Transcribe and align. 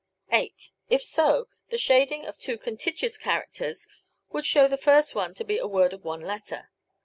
Eighth: 0.31 0.71
If 0.89 1.03
so, 1.03 1.47
the 1.69 1.77
shading 1.77 2.25
of 2.25 2.35
two 2.39 2.57
contiguous 2.57 3.17
characters 3.17 3.85
would 4.31 4.47
show 4.47 4.67
the 4.67 4.75
first 4.75 5.13
one 5.13 5.35
to 5.35 5.43
be 5.43 5.59
a 5.59 5.67
word 5.67 5.93
of 5.93 6.03
one 6.03 6.21
letter. 6.21 6.71